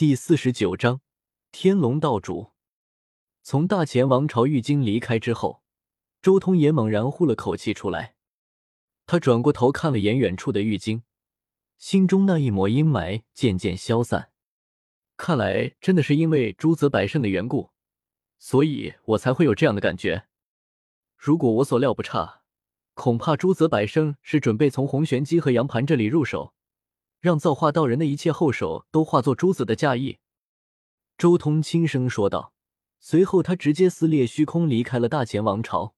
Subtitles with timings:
[0.00, 1.02] 第四十九章
[1.52, 2.52] 天龙道主。
[3.42, 5.62] 从大前王朝玉京离开之后，
[6.22, 8.14] 周通也猛然呼了口气出来。
[9.04, 11.02] 他转过头看了眼远处的玉京，
[11.76, 14.30] 心中那一抹阴霾渐渐消散。
[15.18, 17.68] 看来真的是因为朱泽百胜的缘故，
[18.38, 20.24] 所以我才会有这样的感觉。
[21.14, 22.40] 如果我所料不差，
[22.94, 26.54] 恐怕朱泽百胜是准备从洪玄机和杨盘这里入手。
[27.20, 30.18] 让造化道人的一切后手都化作珠子的嫁衣。”
[31.16, 32.52] 周通轻声说道。
[33.02, 35.94] 随后，他直接撕裂虚空，离开了大前王朝。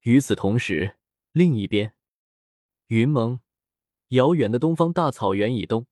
[0.00, 0.96] 与此同时，
[1.32, 1.92] 另一边，
[2.86, 3.40] 云蒙，
[4.08, 5.86] 遥远的东方大草原以东，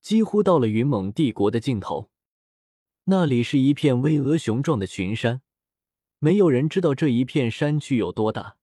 [0.00, 2.10] 几乎到了云蒙帝国的尽头。
[3.04, 5.42] 那里是一片巍峨雄壮的群山，
[6.18, 8.56] 没有人知道这一片山区有多大，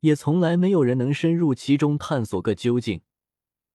[0.00, 3.02] 也从来没有人能深入其中探索个究竟。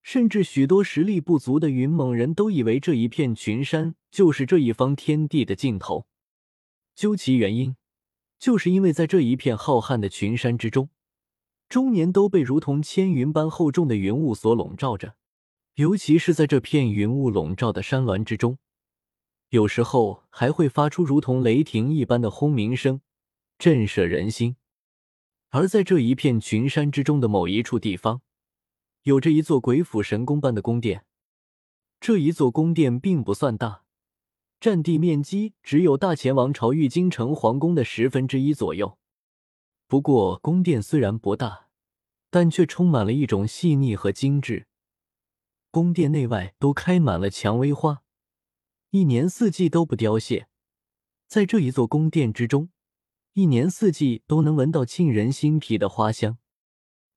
[0.02, 6.08] 甚至许多实力不足的云猛人都以为这一片群山就是这一方天地的尽头。
[6.96, 7.76] 究其原因，
[8.38, 10.90] 就是因为在这一片浩瀚的群山之中，
[11.68, 15.16] 终年都被如同千云般厚重的云雾所笼罩着。
[15.76, 18.58] 尤其是在这片云雾笼罩的山峦之中，
[19.50, 23.00] 有时候还会发出如同雷霆一般的轰鸣声，
[23.58, 24.58] 震慑人心。
[25.52, 28.22] 而在这一片群山之中的某一处地方，
[29.04, 31.06] 有着一座鬼斧神工般的宫殿，
[32.00, 33.84] 这一座宫殿并不算大，
[34.60, 38.98] 占地面积只有大前王朝玉京城皇宫的十分之一左右。
[39.88, 41.70] 不过，宫殿虽然不大，
[42.30, 44.68] 但却充满了一种细腻和精致。
[45.72, 48.04] 宫殿内外都开满了蔷薇花，
[48.92, 50.48] 一年四季都不凋谢。
[51.28, 52.70] 在这一座宫殿之中，
[53.34, 56.38] 一年四季都能闻到沁人心脾的花香。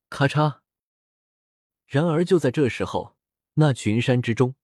[0.09, 0.62] 咔嚓。
[1.93, 3.17] 然而，就在这时候，
[3.57, 4.55] 那群山之中，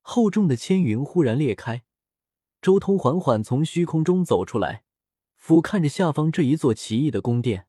[0.00, 1.82] 厚重的千云忽然裂开。
[2.62, 4.82] 周通缓缓从虚空中走出来，
[5.34, 7.66] 俯瞰着下方这一座奇异的宫殿。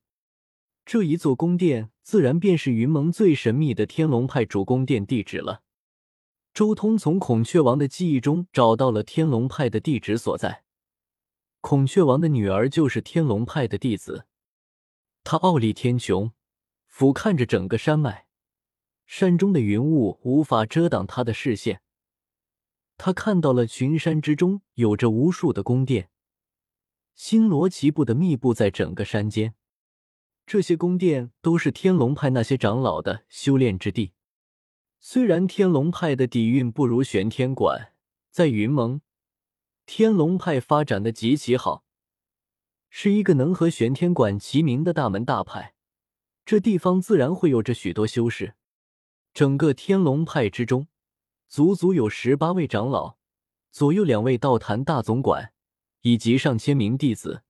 [0.85, 5.63] 这一座宫殿，自然便是云盟最神秘的天龙派主宫殿地址了。
[6.53, 10.63] 周通从孔雀王的记忆中找到了天龙派的地址所在。
[11.59, 14.27] 孔雀王的女儿就是天龙派的弟子。
[15.25, 16.31] 他傲立天穹，
[16.85, 18.26] 俯瞰着整个山脉。
[19.07, 21.81] 山中的云雾无法遮挡他的视线，
[22.97, 26.09] 他看到了群山之中有着无数的宫殿，
[27.15, 29.55] 星罗棋布的密布在整个山间。
[30.45, 34.11] 这些宫殿都是天龙派那些长老的修炼之地。
[34.99, 37.93] 虽然天龙派的底蕴不如玄天馆，
[38.29, 38.99] 在云盟，
[39.85, 41.85] 天龙派发展的极其好，
[42.89, 45.75] 是一个能和玄天馆齐名的大门大派。
[46.45, 48.55] 这地方自然会有着许多修士。
[49.37, 50.87] 整个天龙派之中，
[51.47, 53.17] 足足有十八位长老，
[53.69, 55.53] 左右两位道坛大总管，
[56.01, 57.43] 以及上千名弟子。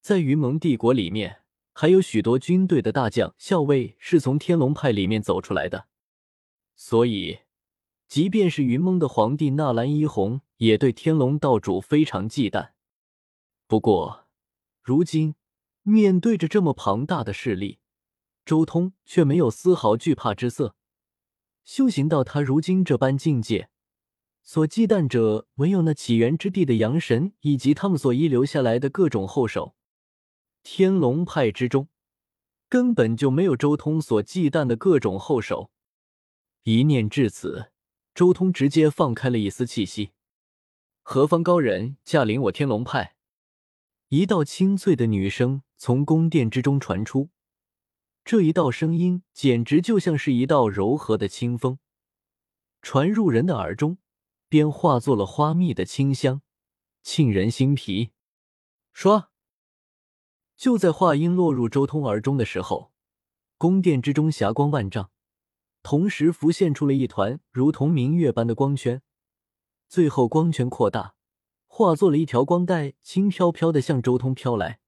[0.00, 1.42] 在云蒙帝国里面，
[1.72, 5.88] 还有许多军队的大将、校尉是从天龙派里面走出来的。
[6.76, 7.40] 所以，
[8.06, 12.70] 即便是云蒙的皇帝纳兰一红，也对天龙道主非常忌惮。
[13.66, 14.28] 不过，
[14.80, 15.34] 如今
[15.82, 17.80] 面对着这么庞大的势力，
[18.44, 20.76] 周通却没有丝毫惧怕之色。
[21.64, 23.68] 修行到他如今这般境界，
[24.42, 29.74] 所忌惮者唯有那起源之地的阳神以及他们所遗留下来的各种后手。
[30.62, 31.88] 天龙派之中
[32.68, 35.70] 根本就没有周通所忌惮的各种后手。
[36.64, 37.72] 一念至此，
[38.14, 40.12] 周通直接放开了一丝气息。
[41.02, 43.16] 何方高人驾临我天龙派？
[44.08, 47.30] 一道清脆的女声从宫殿之中传出。
[48.24, 51.78] 这一道声音简直就像是一道柔和的清风，
[52.80, 53.98] 传入人的耳中，
[54.48, 56.40] 便化作了花蜜的清香，
[57.02, 58.12] 沁人心脾。
[58.92, 59.30] 说，
[60.56, 62.92] 就在话音落入周通耳中的时候，
[63.58, 65.10] 宫殿之中霞光万丈，
[65.82, 69.02] 同时浮现出了一团如同明月般的光圈，
[69.88, 71.16] 最后光圈扩大，
[71.66, 74.78] 化作了一条光带，轻飘飘的向周通飘来。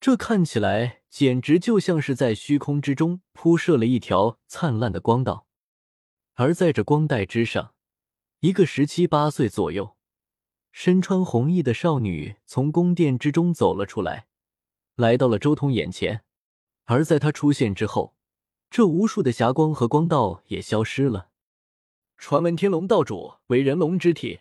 [0.00, 5.46] 这看起来简直就像是在虚空之中铺设了一条灿烂的光道，
[6.32, 7.72] 而在这光带之上，
[8.40, 9.96] 一个十七八岁左右、
[10.72, 14.26] 身穿红衣的少女从宫殿之中走了出来，
[14.96, 16.24] 来到了周通眼前。
[16.86, 18.16] 而在她出现之后，
[18.68, 21.30] 这无数的霞光和光道也消失了。
[22.16, 24.40] 传闻天龙道主为人龙之体，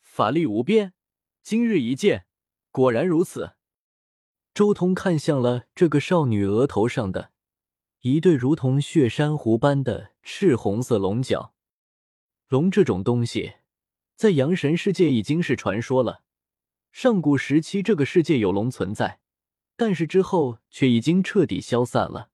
[0.00, 0.92] 法力无边，
[1.42, 2.26] 今日一见，
[2.70, 3.56] 果然如此。
[4.54, 7.32] 周通看向了这个少女额头上的
[8.00, 11.54] 一对如同血珊瑚般的赤红色龙角。
[12.48, 13.54] 龙这种东西，
[14.14, 16.22] 在阳神世界已经是传说了。
[16.90, 19.20] 上古时期，这个世界有龙存在，
[19.76, 22.28] 但是之后却已经彻底消散了。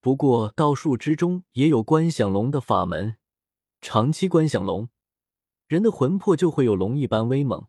[0.00, 3.16] 不过道术之中也有观想龙的法门，
[3.80, 4.88] 长期观想龙，
[5.66, 7.66] 人的魂魄就会有龙一般威猛。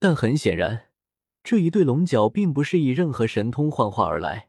[0.00, 0.83] 但很显然，
[1.44, 4.48] 这一对龙角并不是以任何神通幻化而来，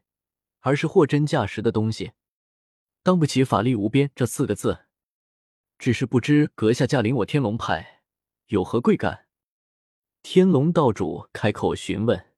[0.60, 2.12] 而是货真价实的东西。
[3.02, 4.86] 当不起“法力无边”这四个字，
[5.78, 8.00] 只是不知阁下驾临我天龙派
[8.46, 9.26] 有何贵干？
[10.22, 12.32] 天龙道主开口询问。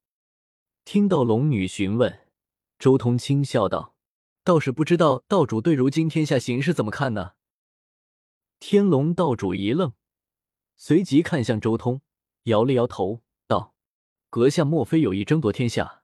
[0.85, 2.27] 听到龙女询问，
[2.81, 3.95] 周通轻笑道
[4.43, 7.35] ：“倒是不知道道主对如今天下形势怎么看呢？”
[8.59, 9.93] 天龙道主一愣，
[10.75, 12.03] 随即看向周通，
[12.45, 13.23] 摇了摇头
[14.31, 16.03] ，：“阁下莫非有意争夺天下？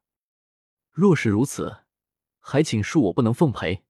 [0.91, 1.85] 若是如此，
[2.38, 3.85] 还请恕我不能奉陪。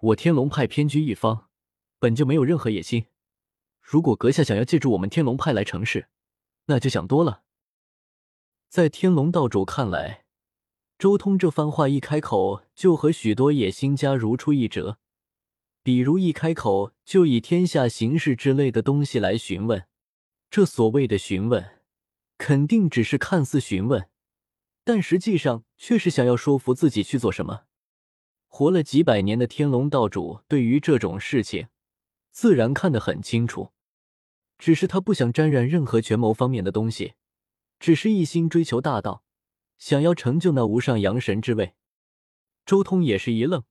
[0.00, 1.50] 我天龙派偏居一方，
[1.98, 3.06] 本就没有任何野心。
[3.82, 6.08] 如果阁下想要借助我们天龙派来成事，
[6.66, 7.42] 那就想多了。
[8.70, 10.24] 在天龙道主看来，
[10.98, 14.98] 周通这番话一开口，就和许多野心家如出一辙。
[15.82, 19.86] 比如一开口就以天下形势之类的东西来询问，
[20.48, 21.73] 这所谓的询问，
[22.46, 24.10] 肯定只是看似询问，
[24.84, 27.62] 但实际上却是想要说服自己去做什么。
[28.48, 31.68] 活了几百年的天龙道主对于这种事情，
[32.32, 33.72] 自然看得很清楚。
[34.58, 37.14] 只是他不想沾染任何权谋方面的东西，
[37.80, 39.24] 只是一心追求大道，
[39.78, 41.72] 想要成就那无上阳神之位。
[42.66, 43.64] 周通也是一愣，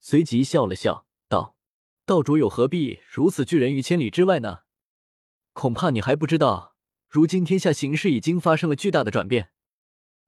[0.00, 1.56] 随即笑了笑，道
[2.04, 4.58] ：“道主有何必如此拒人于千里之外呢？
[5.54, 6.73] 恐怕你还不知道，
[7.14, 9.50] 如今天下形势已经发生了巨大的转变。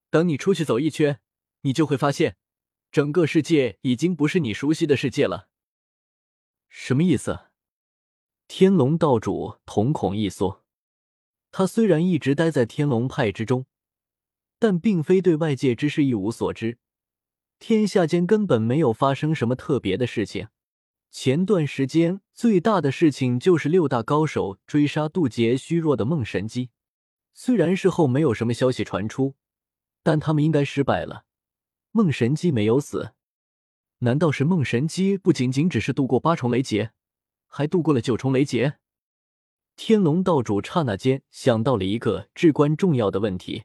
[0.08, 1.18] 等你出去走一圈，
[1.62, 2.36] 你就会发现，
[2.92, 5.48] 整个世界已经不是你熟悉的世界了。
[6.68, 7.46] 什么意思？”
[8.46, 10.64] 天龙道主瞳孔一缩，
[11.50, 13.66] 他虽然一直待在天龙派之中，
[14.60, 16.78] 但并非对外界之事一无所知。
[17.58, 20.46] 天下间根本没有发生什么特别的事情。
[21.10, 26.70] 前段时间最大的事情就是六大高手追杀渡劫虚弱的梦神姬，
[27.38, 29.34] 虽然事后没有什么消息传出，
[30.02, 31.26] 但他们应该失败了。
[31.92, 33.12] 梦神姬没有死，
[33.98, 36.92] 难道是梦神姬不仅仅只是度过八重雷劫？
[37.46, 38.78] 还度过了九重雷劫，
[39.76, 43.64] 天龙道主刹那间想到了一个至关重要的问题：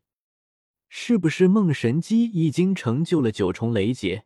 [0.90, 4.26] 是不是梦神姬已经成就了九重雷劫，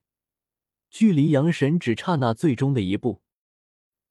[0.89, 3.21] 距离阳神只差那最终的一步？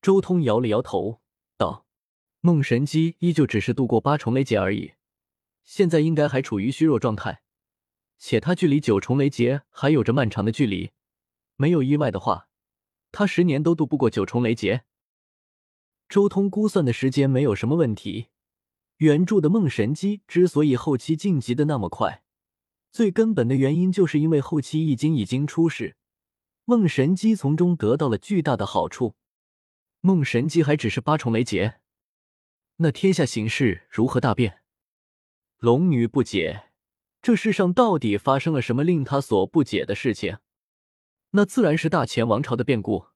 [0.01, 1.21] 周通摇了摇头，
[1.57, 1.87] 道
[2.41, 4.93] ：“梦神姬依旧只是度过八重雷劫而已，
[5.65, 7.43] 现在应该还处于虚弱状态，
[8.19, 10.93] 且他距离九重雷劫还有着漫长的距离。
[11.57, 12.49] 没有意外的话，
[13.11, 14.85] 他十年都渡不过九重雷劫。”
[16.09, 18.29] 周通估算的时间没有什么问题。
[18.99, 22.23] 原著的梦神姬之所以后期晋级的那么快，
[22.93, 25.97] 最根本的原因就是因为后期易经已经出世，
[26.65, 29.17] 梦神姬从中得到了巨大的好处。
[30.01, 31.81] 梦神姬还只是八重雷劫，
[32.77, 34.64] 那天下形势如何大变？
[35.65, 36.65] 龙女不解，
[37.23, 40.37] 这世上到底发生了什么令她所不解的事情？
[41.31, 43.07] 那自然是大前王朝的变故。